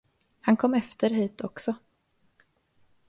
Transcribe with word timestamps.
Han 0.41 0.57
kom 0.57 0.73
efter 0.73 1.09
hit 1.09 1.41
också! 1.41 1.75